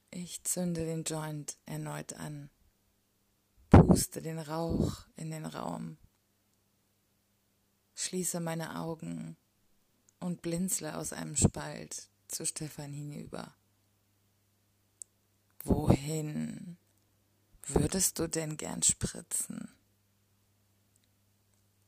Ich 0.10 0.44
zünde 0.44 0.86
den 0.86 1.04
Joint 1.04 1.58
erneut 1.66 2.14
an, 2.14 2.50
puste 3.92 4.22
den 4.22 4.40
Rauch 4.40 5.06
in 5.18 5.32
den 5.32 5.46
Raum, 5.46 5.98
schließe 7.96 8.40
meine 8.40 8.80
Augen 8.80 9.36
und 10.22 10.42
blinzle 10.42 10.96
aus 10.96 11.12
einem 11.12 11.36
Spalt 11.36 12.08
zu 12.30 12.46
Stefan 12.46 12.94
hinüber. 12.94 13.54
Wohin 15.66 16.78
würdest 17.64 18.18
du 18.18 18.28
denn 18.28 18.56
gern 18.56 18.82
spritzen? 18.82 19.70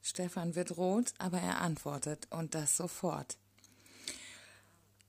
Stefan 0.02 0.56
wird 0.56 0.76
rot, 0.76 1.14
aber 1.20 1.40
er 1.40 1.62
antwortet 1.62 2.28
und 2.32 2.54
das 2.54 2.76
sofort. 2.76 3.38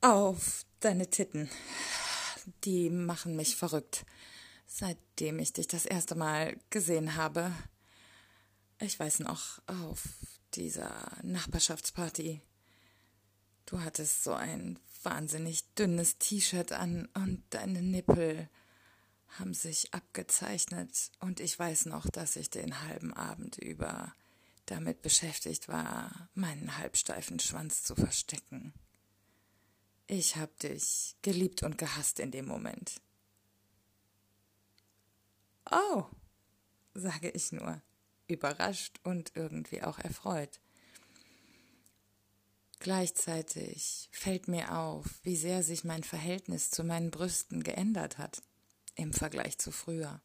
Auf 0.00 0.64
deine 0.78 1.10
Titten 1.10 1.50
die 2.64 2.88
machen 2.90 3.34
mich 3.34 3.56
verrückt. 3.56 4.04
Seitdem 4.66 5.38
ich 5.38 5.52
dich 5.52 5.68
das 5.68 5.86
erste 5.86 6.14
Mal 6.14 6.56
gesehen 6.70 7.16
habe. 7.16 7.52
Ich 8.80 8.98
weiß 8.98 9.20
noch, 9.20 9.62
auf 9.66 10.02
dieser 10.54 11.18
Nachbarschaftsparty. 11.22 12.40
Du 13.66 13.80
hattest 13.80 14.24
so 14.24 14.32
ein 14.34 14.78
wahnsinnig 15.02 15.64
dünnes 15.74 16.18
T-Shirt 16.18 16.72
an 16.72 17.08
und 17.14 17.42
deine 17.50 17.82
Nippel 17.82 18.48
haben 19.38 19.54
sich 19.54 19.92
abgezeichnet 19.92 21.10
und 21.20 21.40
ich 21.40 21.58
weiß 21.58 21.86
noch, 21.86 22.08
dass 22.08 22.36
ich 22.36 22.50
den 22.50 22.82
halben 22.82 23.12
Abend 23.12 23.58
über 23.58 24.14
damit 24.66 25.02
beschäftigt 25.02 25.68
war, 25.68 26.28
meinen 26.34 26.78
halbsteifen 26.78 27.38
Schwanz 27.38 27.82
zu 27.82 27.94
verstecken. 27.94 28.72
Ich 30.06 30.36
hab 30.36 30.58
dich 30.58 31.16
geliebt 31.22 31.62
und 31.62 31.78
gehasst 31.78 32.20
in 32.20 32.30
dem 32.30 32.46
Moment. 32.46 33.00
Oh, 35.70 36.04
sage 36.94 37.30
ich 37.30 37.52
nur, 37.52 37.80
überrascht 38.28 39.00
und 39.04 39.32
irgendwie 39.34 39.82
auch 39.82 39.98
erfreut. 39.98 40.60
Gleichzeitig 42.80 44.10
fällt 44.12 44.46
mir 44.48 44.76
auf, 44.76 45.06
wie 45.22 45.36
sehr 45.36 45.62
sich 45.62 45.84
mein 45.84 46.04
Verhältnis 46.04 46.70
zu 46.70 46.84
meinen 46.84 47.10
Brüsten 47.10 47.62
geändert 47.62 48.18
hat 48.18 48.42
im 48.94 49.12
Vergleich 49.12 49.58
zu 49.58 49.70
früher. 49.70 50.20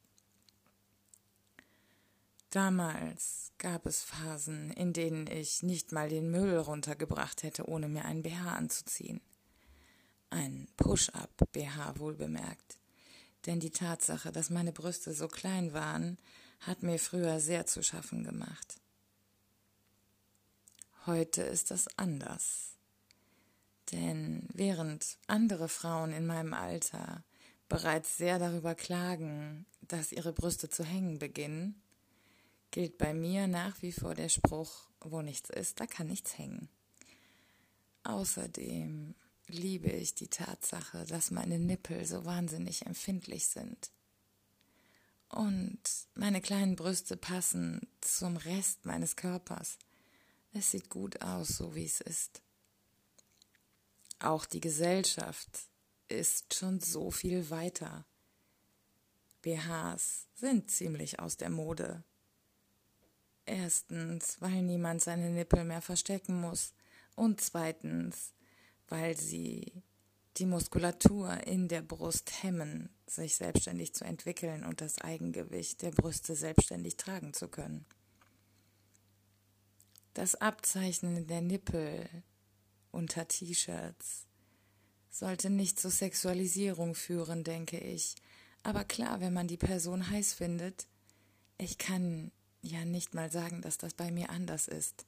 Damals 2.49 3.52
gab 3.60 3.86
es 3.86 4.02
Phasen, 4.02 4.71
in 4.71 4.91
denen 4.91 5.28
ich 5.28 5.62
nicht 5.62 5.91
mal 5.91 6.10
den 6.10 6.32
Müll 6.32 6.58
runtergebracht 6.58 7.43
hätte, 7.43 7.69
ohne 7.69 7.88
mir 7.88 8.06
einen 8.06 8.23
BH 8.23 8.56
anzuziehen. 8.56 9.21
Ein 10.32 10.67
Push-up-BH 10.75 11.99
wohlbemerkt. 11.99 12.79
Denn 13.45 13.60
die 13.60 13.71
Tatsache, 13.71 14.32
dass 14.32 14.49
meine 14.49 14.71
Brüste 14.71 15.13
so 15.13 15.28
klein 15.28 15.73
waren, 15.73 16.17
hat 16.62 16.84
mir 16.84 16.99
früher 16.99 17.39
sehr 17.39 17.65
zu 17.65 17.82
schaffen 17.84 18.23
gemacht. 18.23 18.80
Heute 21.06 21.41
ist 21.41 21.71
das 21.71 21.88
anders. 21.97 22.75
Denn 23.91 24.47
während 24.54 25.17
andere 25.28 25.69
Frauen 25.69 26.12
in 26.12 26.28
meinem 26.28 26.54
Alter 26.54 27.23
bereits 27.69 28.17
sehr 28.17 28.39
darüber 28.39 28.75
klagen, 28.75 29.65
dass 29.82 30.12
ihre 30.12 30.34
Brüste 30.34 30.69
zu 30.69 30.84
hängen 30.84 31.17
beginnen, 31.17 31.82
gilt 32.71 32.97
bei 32.97 33.13
mir 33.13 33.47
nach 33.47 33.82
wie 33.82 33.91
vor 33.91 34.13
der 34.13 34.30
Spruch, 34.30 34.89
wo 35.02 35.21
nichts 35.21 35.49
ist, 35.49 35.80
da 35.80 35.88
kann 35.88 36.08
nichts 36.08 36.38
hängen. 36.38 36.69
Außerdem 38.04 39.15
liebe 39.50 39.90
ich 39.90 40.16
die 40.16 40.28
Tatsache, 40.28 41.06
dass 41.06 41.32
meine 41.32 41.60
Nippel 41.60 42.06
so 42.06 42.26
wahnsinnig 42.26 42.86
empfindlich 42.86 43.48
sind. 43.48 43.92
Und 45.30 45.80
meine 46.16 46.42
kleinen 46.42 46.76
Brüste 46.76 47.16
passen 47.16 47.88
zum 48.02 48.38
Rest 48.38 48.86
meines 48.86 49.16
Körpers. 49.16 49.78
Es 50.54 50.72
sieht 50.72 50.90
gut 50.90 51.22
aus, 51.22 51.50
so 51.50 51.76
wie 51.76 51.86
es 51.86 52.02
ist. 52.02 52.42
Auch 54.20 54.46
die 54.46 54.60
Gesellschaft 54.60 55.70
ist 56.08 56.56
schon 56.56 56.80
so 56.80 57.12
viel 57.12 57.50
weiter. 57.50 58.06
BHs 59.42 60.28
sind 60.36 60.70
ziemlich 60.72 61.20
aus 61.20 61.38
der 61.38 61.50
Mode. 61.50 62.04
Erstens, 63.46 64.42
weil 64.42 64.62
niemand 64.62 65.02
seine 65.02 65.30
Nippel 65.30 65.64
mehr 65.64 65.82
verstecken 65.82 66.42
muss. 66.42 66.74
Und 67.16 67.40
zweitens, 67.42 68.34
weil 68.89 69.17
sie 69.17 69.84
die 70.38 70.45
Muskulatur 70.45 71.47
in 71.47 71.67
der 71.67 71.82
Brust 71.82 72.43
hemmen, 72.43 72.89
sich 73.08 73.36
selbstständig 73.36 73.93
zu 73.93 74.06
entwickeln 74.06 74.63
und 74.63 74.82
das 74.82 74.99
Eigengewicht 74.99 75.82
der 75.82 75.91
Brüste 75.91 76.36
selbstständig 76.36 76.97
tragen 76.97 77.34
zu 77.34 77.47
können. 77.47 77.86
Das 80.13 80.36
Abzeichnen 80.36 81.28
der 81.28 81.41
Nippel 81.41 82.08
unter 82.91 83.28
T-Shirts 83.28 84.25
sollte 85.10 85.49
nicht 85.49 85.80
zur 85.80 85.91
Sexualisierung 85.91 86.95
führen, 86.95 87.43
denke 87.43 87.78
ich, 87.78 88.15
Aber 88.63 88.84
klar, 88.84 89.21
wenn 89.21 89.34
man 89.34 89.47
die 89.47 89.58
Person 89.58 90.10
heiß 90.10 90.34
findet, 90.34 90.88
ich 91.58 91.78
kann 91.78 92.32
ja 92.62 92.84
nicht 92.86 93.13
mal 93.13 93.32
sagen, 93.32 93.62
dass 93.62 93.78
das 93.78 93.93
bei 93.93 94.12
mir 94.12 94.30
anders 94.30 94.67
ist. 94.67 95.06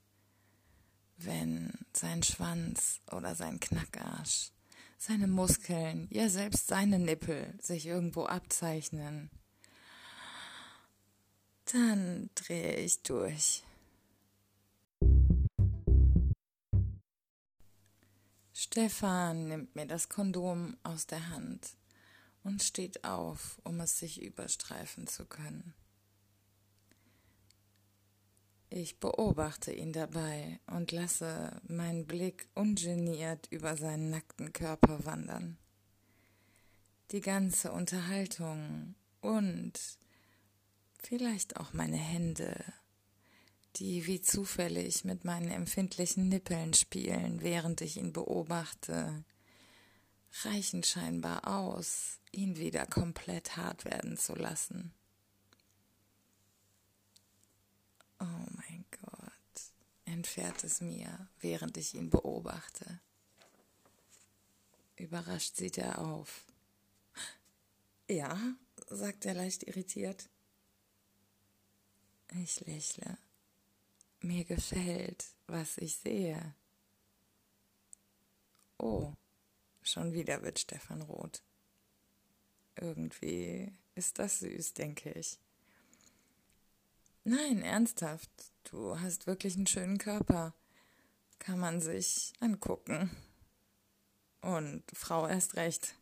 Wenn 1.23 1.71
sein 1.93 2.23
Schwanz 2.23 2.99
oder 3.11 3.35
sein 3.35 3.59
Knackarsch, 3.59 4.51
seine 4.97 5.27
Muskeln, 5.27 6.07
ja 6.09 6.29
selbst 6.29 6.65
seine 6.67 6.97
Nippel 6.97 7.53
sich 7.61 7.85
irgendwo 7.85 8.25
abzeichnen, 8.25 9.29
dann 11.71 12.31
drehe 12.33 12.77
ich 12.77 13.03
durch. 13.03 13.63
Stefan 18.53 19.47
nimmt 19.47 19.75
mir 19.75 19.85
das 19.85 20.09
Kondom 20.09 20.75
aus 20.81 21.05
der 21.05 21.29
Hand 21.29 21.75
und 22.43 22.63
steht 22.63 23.03
auf, 23.03 23.61
um 23.63 23.79
es 23.79 23.99
sich 23.99 24.23
überstreifen 24.23 25.05
zu 25.05 25.25
können. 25.25 25.75
Ich 28.73 29.01
beobachte 29.01 29.73
ihn 29.73 29.91
dabei 29.91 30.61
und 30.65 30.93
lasse 30.93 31.59
meinen 31.67 32.07
Blick 32.07 32.47
ungeniert 32.55 33.47
über 33.51 33.75
seinen 33.75 34.09
nackten 34.09 34.53
Körper 34.53 35.03
wandern. 35.03 35.57
Die 37.11 37.19
ganze 37.19 37.73
Unterhaltung 37.73 38.95
und 39.19 39.73
vielleicht 41.03 41.57
auch 41.57 41.73
meine 41.73 41.97
Hände, 41.97 42.63
die 43.75 44.07
wie 44.07 44.21
zufällig 44.21 45.03
mit 45.03 45.25
meinen 45.25 45.51
empfindlichen 45.51 46.29
Nippeln 46.29 46.73
spielen, 46.73 47.41
während 47.41 47.81
ich 47.81 47.97
ihn 47.97 48.13
beobachte, 48.13 49.25
reichen 50.45 50.83
scheinbar 50.83 51.45
aus, 51.45 52.21
ihn 52.31 52.55
wieder 52.55 52.85
komplett 52.85 53.57
hart 53.57 53.83
werden 53.83 54.15
zu 54.15 54.33
lassen. 54.33 54.93
Oh 58.21 58.45
mein 58.55 58.85
Gott, 59.01 59.71
entfährt 60.05 60.63
es 60.63 60.79
mir, 60.79 61.27
während 61.39 61.75
ich 61.77 61.95
ihn 61.95 62.11
beobachte. 62.11 62.99
Überrascht 64.95 65.55
sieht 65.55 65.79
er 65.79 65.97
auf. 65.97 66.45
Ja, 68.07 68.39
sagt 68.89 69.25
er 69.25 69.33
leicht 69.33 69.63
irritiert. 69.63 70.29
Ich 72.33 72.59
lächle. 72.59 73.17
Mir 74.19 74.45
gefällt, 74.45 75.25
was 75.47 75.79
ich 75.79 75.97
sehe. 75.97 76.53
Oh, 78.77 79.13
schon 79.81 80.13
wieder 80.13 80.43
wird 80.43 80.59
Stefan 80.59 81.01
rot. 81.01 81.41
Irgendwie 82.75 83.73
ist 83.95 84.19
das 84.19 84.41
süß, 84.41 84.75
denke 84.75 85.11
ich. 85.13 85.39
Nein, 87.23 87.61
ernsthaft, 87.61 88.31
du 88.63 88.99
hast 88.99 89.27
wirklich 89.27 89.55
einen 89.55 89.67
schönen 89.67 89.99
Körper. 89.99 90.55
Kann 91.37 91.59
man 91.59 91.79
sich 91.79 92.33
angucken. 92.39 93.11
Und 94.41 94.83
Frau 94.91 95.27
erst 95.27 95.55
recht. 95.55 95.95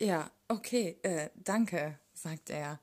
Ja, 0.00 0.32
okay, 0.48 0.98
äh, 1.02 1.30
danke, 1.36 2.00
sagt 2.14 2.50
er. 2.50 2.80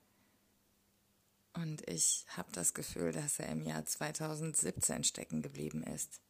Und 1.51 1.85
ich 1.89 2.25
habe 2.29 2.49
das 2.53 2.73
Gefühl, 2.73 3.11
dass 3.11 3.39
er 3.39 3.49
im 3.49 3.63
Jahr 3.63 3.83
2017 3.83 5.03
stecken 5.03 5.41
geblieben 5.41 5.83
ist. 5.83 6.21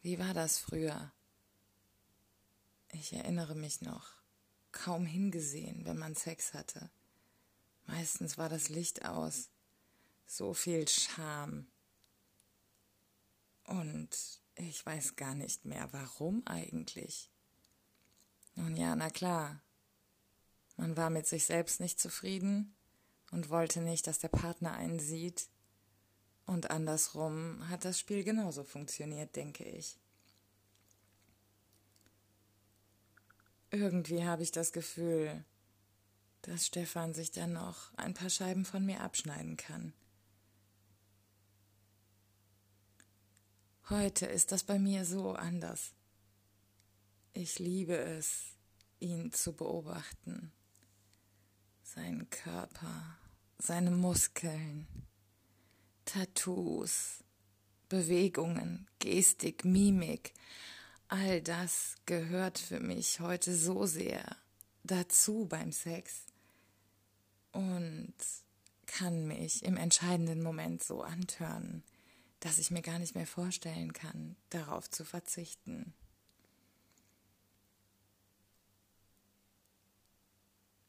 Wie 0.00 0.18
war 0.18 0.32
das 0.32 0.58
früher? 0.58 1.12
Ich 2.92 3.12
erinnere 3.12 3.54
mich 3.54 3.82
noch, 3.82 4.08
kaum 4.70 5.04
hingesehen, 5.04 5.84
wenn 5.84 5.98
man 5.98 6.14
Sex 6.14 6.54
hatte. 6.54 6.90
Meistens 7.86 8.38
war 8.38 8.48
das 8.48 8.68
Licht 8.68 9.04
aus. 9.04 9.50
So 10.26 10.54
viel 10.54 10.88
Scham. 10.88 11.66
Und 13.64 14.10
ich 14.54 14.84
weiß 14.84 15.16
gar 15.16 15.34
nicht 15.34 15.64
mehr, 15.64 15.92
warum 15.92 16.46
eigentlich. 16.46 17.30
Nun 18.54 18.76
ja, 18.76 18.94
na 18.96 19.10
klar. 19.10 19.62
Man 20.76 20.96
war 20.96 21.10
mit 21.10 21.26
sich 21.26 21.44
selbst 21.44 21.80
nicht 21.80 22.00
zufrieden 22.00 22.74
und 23.30 23.50
wollte 23.50 23.80
nicht, 23.80 24.06
dass 24.06 24.18
der 24.18 24.28
Partner 24.28 24.72
einen 24.72 25.00
sieht. 25.00 25.48
Und 26.46 26.70
andersrum 26.70 27.68
hat 27.68 27.84
das 27.84 27.98
Spiel 27.98 28.24
genauso 28.24 28.64
funktioniert, 28.64 29.36
denke 29.36 29.64
ich. 29.64 29.98
Irgendwie 33.70 34.24
habe 34.24 34.42
ich 34.42 34.52
das 34.52 34.72
Gefühl, 34.72 35.44
dass 36.42 36.66
Stefan 36.66 37.14
sich 37.14 37.30
dann 37.30 37.52
noch 37.52 37.94
ein 37.96 38.14
paar 38.14 38.30
Scheiben 38.30 38.64
von 38.64 38.84
mir 38.84 39.00
abschneiden 39.00 39.56
kann. 39.56 39.92
Heute 43.88 44.26
ist 44.26 44.52
das 44.52 44.64
bei 44.64 44.78
mir 44.78 45.04
so 45.04 45.32
anders. 45.32 45.92
Ich 47.32 47.58
liebe 47.58 47.96
es, 47.96 48.54
ihn 49.00 49.32
zu 49.32 49.52
beobachten. 49.52 50.52
Sein 51.82 52.28
Körper, 52.30 53.18
seine 53.58 53.90
Muskeln, 53.90 54.86
Tattoos, 56.04 57.22
Bewegungen, 57.88 58.88
Gestik, 58.98 59.64
Mimik, 59.64 60.32
all 61.08 61.42
das 61.42 61.96
gehört 62.06 62.58
für 62.58 62.80
mich 62.80 63.20
heute 63.20 63.54
so 63.54 63.86
sehr 63.86 64.24
dazu 64.84 65.46
beim 65.46 65.72
Sex 65.72 66.31
und 67.52 68.14
kann 68.86 69.26
mich 69.26 69.64
im 69.64 69.76
entscheidenden 69.76 70.42
Moment 70.42 70.82
so 70.82 71.02
antören, 71.02 71.82
dass 72.40 72.58
ich 72.58 72.70
mir 72.70 72.82
gar 72.82 72.98
nicht 72.98 73.14
mehr 73.14 73.26
vorstellen 73.26 73.92
kann, 73.92 74.36
darauf 74.50 74.90
zu 74.90 75.04
verzichten. 75.04 75.94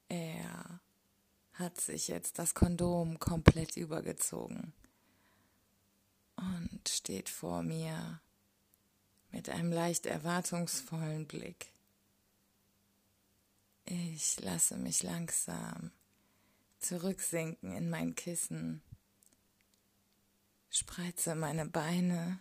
Er 0.09 0.81
hat 1.53 1.79
sich 1.79 2.07
jetzt 2.07 2.39
das 2.39 2.55
Kondom 2.55 3.19
komplett 3.19 3.77
übergezogen 3.77 4.73
und 6.35 6.89
steht 6.89 7.29
vor 7.29 7.63
mir 7.63 8.19
mit 9.31 9.49
einem 9.49 9.71
leicht 9.71 10.05
erwartungsvollen 10.05 11.27
Blick. 11.27 11.71
Ich 13.85 14.39
lasse 14.39 14.77
mich 14.77 15.03
langsam 15.03 15.91
zurücksinken 16.83 17.71
in 17.71 17.89
mein 17.89 18.15
Kissen, 18.15 18.81
spreize 20.69 21.35
meine 21.35 21.65
Beine 21.65 22.39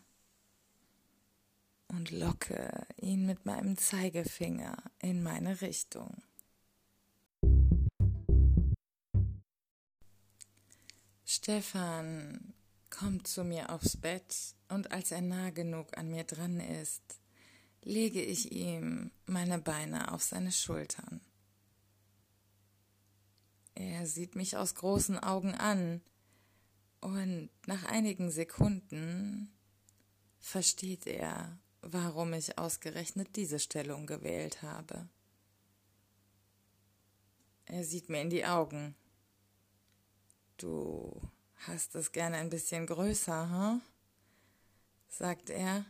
und 1.88 2.10
locke 2.10 2.86
ihn 2.96 3.26
mit 3.26 3.46
meinem 3.46 3.76
Zeigefinger 3.76 4.76
in 5.00 5.22
meine 5.22 5.60
Richtung. 5.60 6.22
Stefan 11.24 12.54
kommt 12.90 13.26
zu 13.26 13.42
mir 13.42 13.70
aufs 13.70 13.96
Bett 13.96 14.54
und 14.68 14.92
als 14.92 15.12
er 15.12 15.22
nah 15.22 15.50
genug 15.50 15.96
an 15.96 16.10
mir 16.10 16.24
dran 16.24 16.60
ist, 16.60 17.02
lege 17.82 18.22
ich 18.22 18.52
ihm 18.52 19.10
meine 19.26 19.58
Beine 19.58 20.12
auf 20.12 20.22
seine 20.22 20.52
Schultern. 20.52 21.20
Er 23.74 24.06
sieht 24.06 24.34
mich 24.34 24.56
aus 24.56 24.74
großen 24.74 25.18
Augen 25.18 25.54
an 25.54 26.02
und 27.00 27.50
nach 27.66 27.84
einigen 27.84 28.30
Sekunden 28.30 29.52
versteht 30.38 31.06
er, 31.06 31.58
warum 31.80 32.32
ich 32.32 32.58
ausgerechnet 32.58 33.36
diese 33.36 33.58
Stellung 33.58 34.06
gewählt 34.06 34.62
habe. 34.62 35.08
Er 37.64 37.84
sieht 37.84 38.08
mir 38.08 38.20
in 38.20 38.30
die 38.30 38.44
Augen. 38.44 38.94
Du 40.58 41.20
hast 41.66 41.94
es 41.94 42.12
gerne 42.12 42.36
ein 42.36 42.50
bisschen 42.50 42.86
größer, 42.86 43.50
hm? 43.50 43.82
sagt 45.08 45.50
er. 45.50 45.84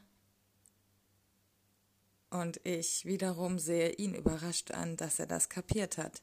Und 2.31 2.65
ich 2.65 3.05
wiederum 3.05 3.59
sehe 3.59 3.91
ihn 3.91 4.15
überrascht 4.15 4.71
an, 4.71 4.97
dass 4.97 5.19
er 5.19 5.27
das 5.27 5.49
kapiert 5.49 5.99
hat. 5.99 6.23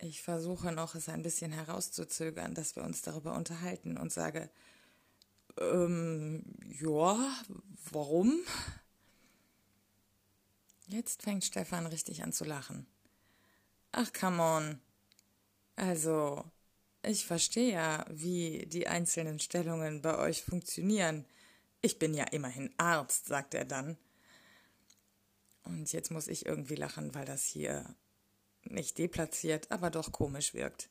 Ich 0.00 0.22
versuche 0.22 0.70
noch, 0.70 0.94
es 0.94 1.08
ein 1.08 1.22
bisschen 1.22 1.52
herauszuzögern, 1.52 2.54
dass 2.54 2.76
wir 2.76 2.84
uns 2.84 3.02
darüber 3.02 3.34
unterhalten 3.34 3.98
und 3.98 4.12
sage, 4.12 4.48
ähm, 5.58 6.44
ja, 6.80 7.18
warum? 7.90 8.38
Jetzt 10.86 11.22
fängt 11.22 11.44
Stefan 11.44 11.86
richtig 11.86 12.22
an 12.22 12.32
zu 12.32 12.44
lachen. 12.44 12.86
Ach, 13.90 14.12
come 14.12 14.40
on. 14.40 14.80
Also, 15.74 16.44
ich 17.02 17.26
verstehe 17.26 17.72
ja, 17.72 18.06
wie 18.08 18.66
die 18.66 18.86
einzelnen 18.86 19.40
Stellungen 19.40 20.00
bei 20.00 20.16
euch 20.16 20.44
funktionieren. 20.44 21.26
Ich 21.80 21.98
bin 21.98 22.14
ja 22.14 22.24
immerhin 22.24 22.72
Arzt, 22.76 23.26
sagt 23.26 23.54
er 23.54 23.64
dann. 23.64 23.96
Und 25.64 25.92
jetzt 25.92 26.10
muss 26.10 26.28
ich 26.28 26.46
irgendwie 26.46 26.76
lachen, 26.76 27.14
weil 27.14 27.26
das 27.26 27.44
hier 27.44 27.94
nicht 28.70 28.98
deplatziert, 28.98 29.70
aber 29.70 29.90
doch 29.90 30.12
komisch 30.12 30.54
wirkt. 30.54 30.88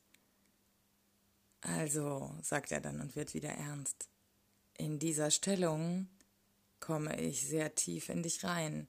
Also, 1.60 2.34
sagt 2.42 2.72
er 2.72 2.80
dann 2.80 3.00
und 3.00 3.16
wird 3.16 3.34
wieder 3.34 3.50
ernst. 3.50 4.08
In 4.76 4.98
dieser 4.98 5.30
Stellung 5.30 6.08
komme 6.80 7.20
ich 7.20 7.46
sehr 7.46 7.74
tief 7.74 8.08
in 8.08 8.22
dich 8.22 8.44
rein. 8.44 8.86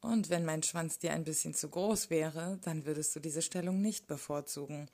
Und 0.00 0.30
wenn 0.30 0.44
mein 0.44 0.62
Schwanz 0.62 0.98
dir 0.98 1.12
ein 1.12 1.24
bisschen 1.24 1.54
zu 1.54 1.68
groß 1.68 2.08
wäre, 2.08 2.58
dann 2.62 2.84
würdest 2.84 3.16
du 3.16 3.20
diese 3.20 3.42
Stellung 3.42 3.82
nicht 3.82 4.06
bevorzugen. 4.06 4.88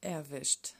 Erwischt. 0.00 0.74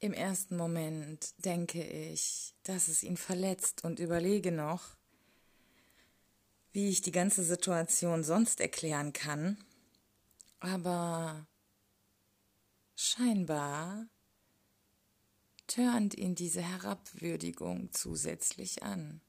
Im 0.00 0.12
ersten 0.12 0.56
Moment 0.56 1.32
denke 1.44 1.82
ich, 1.82 2.54
dass 2.64 2.88
es 2.88 3.02
ihn 3.02 3.16
verletzt 3.16 3.84
und 3.84 3.98
überlege 3.98 4.52
noch, 4.52 4.96
wie 6.76 6.90
ich 6.90 7.00
die 7.00 7.10
ganze 7.10 7.42
Situation 7.42 8.22
sonst 8.22 8.60
erklären 8.60 9.14
kann. 9.14 9.56
Aber 10.60 11.46
scheinbar 12.94 14.04
törnt 15.68 16.14
ihn 16.14 16.34
diese 16.34 16.60
Herabwürdigung 16.60 17.94
zusätzlich 17.94 18.82
an. 18.82 19.22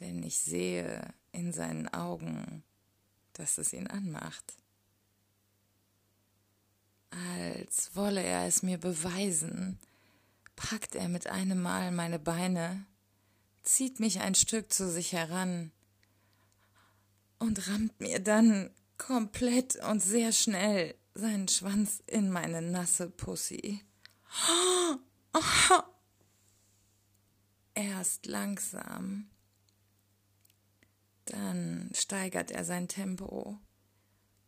Denn 0.00 0.22
ich 0.22 0.38
sehe 0.38 1.12
in 1.32 1.52
seinen 1.52 1.86
Augen, 1.88 2.62
dass 3.34 3.58
es 3.58 3.74
ihn 3.74 3.86
anmacht 3.86 4.54
als 7.10 7.94
wolle 7.94 8.22
er 8.22 8.46
es 8.46 8.62
mir 8.62 8.78
beweisen, 8.78 9.78
packt 10.56 10.94
er 10.94 11.10
mit 11.10 11.26
einem 11.26 11.60
Mal 11.60 11.92
meine 11.92 12.18
Beine, 12.18 12.86
zieht 13.62 14.00
mich 14.00 14.20
ein 14.20 14.34
Stück 14.34 14.72
zu 14.72 14.90
sich 14.90 15.12
heran 15.12 15.72
und 17.42 17.68
rammt 17.68 18.00
mir 18.00 18.20
dann 18.20 18.70
komplett 18.98 19.74
und 19.76 20.00
sehr 20.00 20.30
schnell 20.30 20.94
seinen 21.12 21.48
Schwanz 21.48 22.00
in 22.06 22.30
meine 22.30 22.62
nasse 22.62 23.10
Pussy. 23.10 23.80
Erst 27.74 28.26
langsam, 28.26 29.28
dann 31.24 31.90
steigert 31.94 32.52
er 32.52 32.64
sein 32.64 32.86
Tempo 32.86 33.58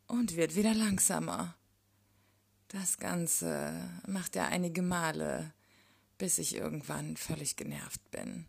und 0.06 0.36
wird 0.36 0.54
wieder 0.54 0.74
langsamer. 0.74 1.56
Das 2.68 2.98
Ganze 2.98 3.90
macht 4.06 4.36
er 4.36 4.46
einige 4.48 4.82
Male, 4.82 5.52
bis 6.16 6.38
ich 6.38 6.54
irgendwann 6.54 7.16
völlig 7.16 7.56
genervt 7.56 8.08
bin. 8.12 8.46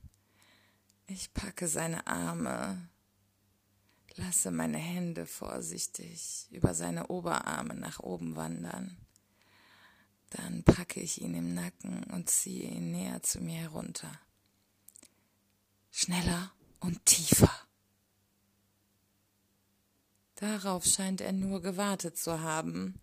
Ich 1.07 1.33
packe 1.33 1.67
seine 1.67 2.05
Arme, 2.05 2.89
lasse 4.17 4.51
meine 4.51 4.77
Hände 4.77 5.25
vorsichtig 5.25 6.47
über 6.51 6.73
seine 6.73 7.07
Oberarme 7.07 7.75
nach 7.75 7.99
oben 7.99 8.35
wandern. 8.35 8.97
Dann 10.29 10.63
packe 10.63 10.99
ich 10.99 11.21
ihn 11.21 11.33
im 11.33 11.53
Nacken 11.53 12.03
und 12.05 12.29
ziehe 12.29 12.69
ihn 12.69 12.91
näher 12.91 13.21
zu 13.23 13.41
mir 13.41 13.59
herunter. 13.59 14.19
Schneller 15.91 16.51
und 16.79 17.05
tiefer. 17.05 17.51
Darauf 20.35 20.85
scheint 20.85 21.21
er 21.21 21.31
nur 21.31 21.61
gewartet 21.61 22.17
zu 22.17 22.41
haben, 22.41 22.99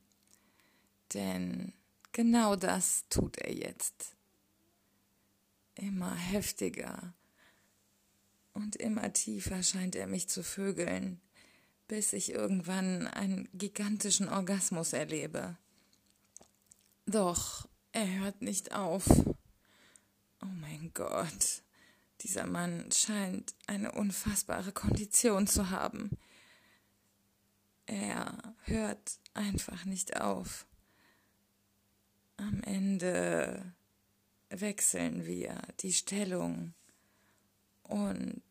denn 1.15 1.73
genau 2.13 2.57
das 2.57 3.07
tut 3.09 3.39
er 3.39 3.55
jetzt. 3.55 4.15
Immer 5.75 6.15
heftiger 6.15 7.15
und 8.55 8.77
immer 8.77 9.13
tiefer 9.13 9.63
scheint 9.63 9.97
er 9.97 10.07
mich 10.07 10.29
zu 10.29 10.43
vögeln, 10.43 11.21
bis 11.89 12.13
ich 12.13 12.33
irgendwann 12.33 13.07
einen 13.07 13.49
gigantischen 13.53 14.29
Orgasmus 14.29 14.93
erlebe. 14.93 15.57
Doch 17.07 17.69
er 17.93 18.21
hört 18.21 18.43
nicht 18.43 18.73
auf. 18.73 19.07
Oh 20.41 20.47
mein 20.61 20.91
Gott, 20.95 21.63
dieser 22.21 22.47
Mann 22.47 22.91
scheint 22.93 23.55
eine 23.67 23.93
unfassbare 23.93 24.73
Kondition 24.73 25.47
zu 25.47 25.71
haben. 25.71 26.11
Er 27.87 28.55
hört 28.63 29.19
einfach 29.35 29.85
nicht 29.85 30.21
auf. 30.21 30.67
Am 32.37 32.63
Ende 32.63 33.75
wechseln 34.49 35.27
wir 35.27 35.61
die 35.81 35.93
Stellung 35.93 36.75
und 37.93 38.43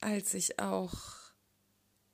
als 0.00 0.34
ich 0.34 0.58
auch 0.58 0.94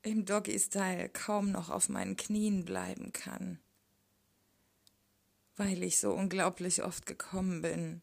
im 0.03 0.25
Doggy-Style 0.25 1.09
kaum 1.11 1.51
noch 1.51 1.71
auf 1.71 1.89
meinen 1.89 2.17
Knien 2.17 2.65
bleiben 2.65 3.13
kann, 3.13 3.61
weil 5.57 5.83
ich 5.83 5.99
so 5.99 6.13
unglaublich 6.13 6.83
oft 6.83 7.07
gekommen 7.07 7.63
bin, 7.63 8.03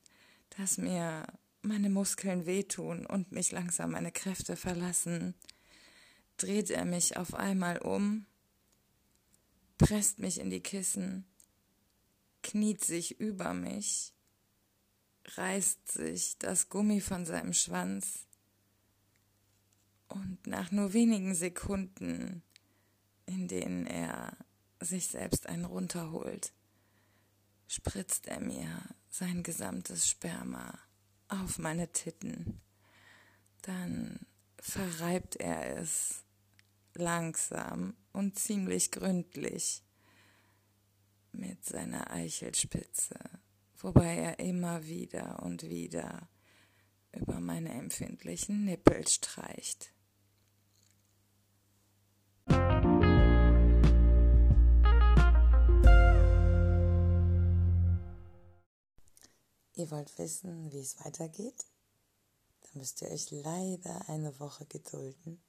dass 0.57 0.77
mir 0.77 1.27
meine 1.61 1.89
Muskeln 1.89 2.45
wehtun 2.45 3.05
und 3.05 3.31
mich 3.31 3.51
langsam 3.51 3.91
meine 3.91 4.11
Kräfte 4.11 4.55
verlassen, 4.55 5.33
dreht 6.37 6.69
er 6.69 6.85
mich 6.85 7.17
auf 7.17 7.33
einmal 7.33 7.79
um, 7.79 8.25
presst 9.77 10.19
mich 10.19 10.39
in 10.39 10.49
die 10.49 10.61
Kissen 10.61 11.25
kniet 12.43 12.83
sich 12.83 13.19
über 13.19 13.53
mich, 13.53 14.13
reißt 15.25 15.91
sich 15.91 16.37
das 16.37 16.69
Gummi 16.69 17.01
von 17.01 17.25
seinem 17.25 17.53
Schwanz 17.53 18.27
und 20.13 20.45
nach 20.45 20.71
nur 20.71 20.93
wenigen 20.93 21.33
Sekunden, 21.33 22.43
in 23.25 23.47
denen 23.47 23.87
er 23.87 24.37
sich 24.79 25.07
selbst 25.07 25.47
einen 25.47 25.65
runterholt, 25.65 26.53
spritzt 27.67 28.27
er 28.27 28.39
mir 28.39 28.83
sein 29.09 29.41
gesamtes 29.43 30.07
Sperma 30.07 30.77
auf 31.29 31.57
meine 31.57 31.91
Titten. 31.91 32.61
Dann 33.63 34.19
verreibt 34.59 35.37
er 35.37 35.77
es 35.77 36.23
langsam 36.93 37.95
und 38.11 38.37
ziemlich 38.37 38.91
gründlich 38.91 39.83
mit 41.31 41.65
seiner 41.65 42.11
Eichelspitze, 42.11 43.17
wobei 43.77 44.15
er 44.15 44.39
immer 44.39 44.85
wieder 44.85 45.41
und 45.41 45.63
wieder 45.63 46.29
über 47.11 47.39
meine 47.39 47.73
empfindlichen 47.73 48.65
Nippel 48.65 49.07
streicht. 49.07 49.93
Ihr 59.75 59.89
wollt 59.89 60.17
wissen, 60.19 60.71
wie 60.71 60.79
es 60.79 61.03
weitergeht? 61.03 61.65
Dann 62.61 62.79
müsst 62.79 63.01
ihr 63.01 63.09
euch 63.09 63.31
leider 63.31 64.07
eine 64.07 64.39
Woche 64.39 64.65
gedulden. 64.65 65.41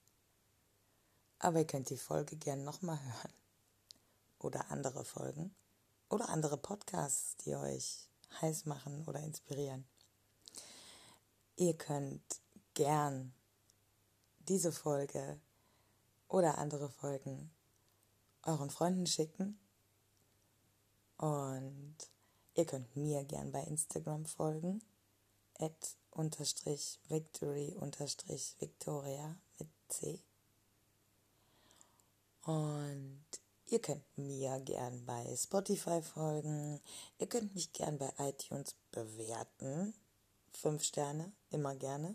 Aber 1.38 1.58
ihr 1.58 1.66
könnt 1.66 1.90
die 1.90 1.98
Folge 1.98 2.36
gern 2.36 2.64
nochmal 2.64 2.98
hören. 2.98 3.32
Oder 4.38 4.70
andere 4.70 5.04
Folgen 5.04 5.54
oder 6.08 6.28
andere 6.28 6.56
Podcasts, 6.56 7.36
die 7.44 7.54
euch 7.54 8.08
heiß 8.40 8.66
machen 8.66 9.04
oder 9.06 9.20
inspirieren. 9.20 9.84
Ihr 11.56 11.76
könnt 11.76 12.40
gern 12.74 13.34
diese 14.40 14.72
Folge 14.72 15.40
oder 16.28 16.58
andere 16.58 16.88
Folgen 16.88 17.50
euren 18.42 18.70
Freunden 18.70 19.06
schicken 19.06 19.58
und 21.16 21.96
ihr 22.54 22.64
könnt 22.64 22.96
mir 22.96 23.24
gern 23.24 23.52
bei 23.52 23.62
Instagram 23.62 24.26
folgen 24.26 24.82
at 25.58 25.96
unterstrich 26.10 26.98
victory 27.08 27.74
unterstrich 27.78 28.56
victoria 28.58 29.36
mit 29.58 29.68
C 29.88 30.20
und 32.42 33.24
Ihr 33.66 33.80
könnt 33.80 34.04
mir 34.16 34.60
gern 34.60 35.04
bei 35.06 35.34
Spotify 35.36 36.02
folgen. 36.02 36.80
Ihr 37.18 37.26
könnt 37.26 37.54
mich 37.54 37.72
gern 37.72 37.98
bei 37.98 38.12
iTunes 38.18 38.74
bewerten. 38.92 39.94
Fünf 40.52 40.84
Sterne, 40.84 41.32
immer 41.50 41.74
gerne. 41.74 42.14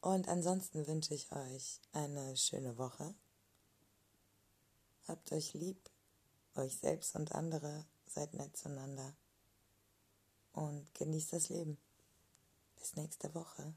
Und 0.00 0.26
ansonsten 0.28 0.86
wünsche 0.86 1.14
ich 1.14 1.30
euch 1.32 1.80
eine 1.92 2.36
schöne 2.36 2.78
Woche. 2.78 3.14
Habt 5.06 5.30
euch 5.32 5.52
lieb, 5.52 5.90
euch 6.54 6.78
selbst 6.78 7.14
und 7.14 7.32
andere, 7.32 7.84
seid 8.16 8.32
nett 8.32 8.56
zueinander 8.56 9.14
und 10.52 10.94
genießt 10.94 11.34
das 11.34 11.50
Leben. 11.50 11.76
Bis 12.76 12.96
nächste 12.96 13.34
Woche. 13.34 13.74